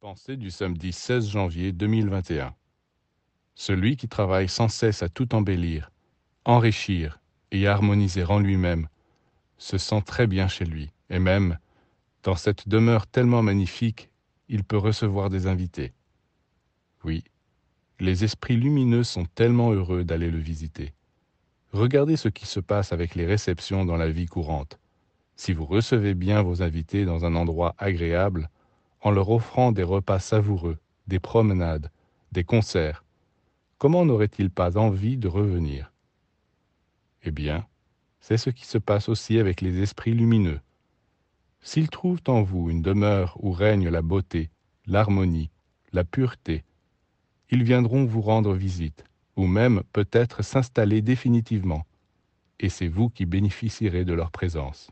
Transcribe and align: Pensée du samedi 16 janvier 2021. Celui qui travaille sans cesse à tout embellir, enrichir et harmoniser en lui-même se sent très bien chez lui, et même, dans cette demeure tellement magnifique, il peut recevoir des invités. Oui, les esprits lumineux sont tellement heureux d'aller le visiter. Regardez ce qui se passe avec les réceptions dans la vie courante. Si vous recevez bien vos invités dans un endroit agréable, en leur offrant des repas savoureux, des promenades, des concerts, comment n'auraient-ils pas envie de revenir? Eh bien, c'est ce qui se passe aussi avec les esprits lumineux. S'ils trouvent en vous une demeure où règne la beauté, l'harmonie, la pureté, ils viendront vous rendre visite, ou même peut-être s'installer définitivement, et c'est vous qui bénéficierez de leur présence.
Pensée 0.00 0.36
du 0.36 0.50
samedi 0.50 0.92
16 0.92 1.30
janvier 1.30 1.72
2021. 1.72 2.54
Celui 3.54 3.96
qui 3.96 4.08
travaille 4.08 4.46
sans 4.46 4.68
cesse 4.68 5.02
à 5.02 5.08
tout 5.08 5.34
embellir, 5.34 5.90
enrichir 6.44 7.18
et 7.50 7.66
harmoniser 7.66 8.22
en 8.22 8.38
lui-même 8.38 8.88
se 9.56 9.78
sent 9.78 10.02
très 10.04 10.26
bien 10.26 10.48
chez 10.48 10.66
lui, 10.66 10.92
et 11.08 11.18
même, 11.18 11.58
dans 12.24 12.36
cette 12.36 12.68
demeure 12.68 13.06
tellement 13.06 13.42
magnifique, 13.42 14.10
il 14.50 14.64
peut 14.64 14.76
recevoir 14.76 15.30
des 15.30 15.46
invités. 15.46 15.94
Oui, 17.02 17.24
les 17.98 18.22
esprits 18.22 18.58
lumineux 18.58 19.02
sont 19.02 19.24
tellement 19.24 19.72
heureux 19.72 20.04
d'aller 20.04 20.30
le 20.30 20.38
visiter. 20.38 20.92
Regardez 21.72 22.16
ce 22.16 22.28
qui 22.28 22.44
se 22.44 22.60
passe 22.60 22.92
avec 22.92 23.14
les 23.14 23.24
réceptions 23.24 23.86
dans 23.86 23.96
la 23.96 24.10
vie 24.10 24.26
courante. 24.26 24.78
Si 25.36 25.54
vous 25.54 25.64
recevez 25.64 26.12
bien 26.12 26.42
vos 26.42 26.62
invités 26.62 27.06
dans 27.06 27.24
un 27.24 27.34
endroit 27.34 27.74
agréable, 27.78 28.50
en 29.06 29.12
leur 29.12 29.30
offrant 29.30 29.70
des 29.70 29.84
repas 29.84 30.18
savoureux, 30.18 30.78
des 31.06 31.20
promenades, 31.20 31.92
des 32.32 32.42
concerts, 32.42 33.04
comment 33.78 34.04
n'auraient-ils 34.04 34.50
pas 34.50 34.76
envie 34.76 35.16
de 35.16 35.28
revenir? 35.28 35.92
Eh 37.22 37.30
bien, 37.30 37.68
c'est 38.18 38.36
ce 38.36 38.50
qui 38.50 38.66
se 38.66 38.78
passe 38.78 39.08
aussi 39.08 39.38
avec 39.38 39.60
les 39.60 39.80
esprits 39.80 40.12
lumineux. 40.12 40.58
S'ils 41.60 41.88
trouvent 41.88 42.24
en 42.26 42.42
vous 42.42 42.68
une 42.68 42.82
demeure 42.82 43.36
où 43.40 43.52
règne 43.52 43.88
la 43.90 44.02
beauté, 44.02 44.50
l'harmonie, 44.88 45.50
la 45.92 46.02
pureté, 46.02 46.64
ils 47.52 47.62
viendront 47.62 48.06
vous 48.06 48.22
rendre 48.22 48.54
visite, 48.54 49.04
ou 49.36 49.46
même 49.46 49.84
peut-être 49.92 50.42
s'installer 50.42 51.00
définitivement, 51.00 51.86
et 52.58 52.68
c'est 52.68 52.88
vous 52.88 53.08
qui 53.08 53.24
bénéficierez 53.24 54.04
de 54.04 54.14
leur 54.14 54.32
présence. 54.32 54.90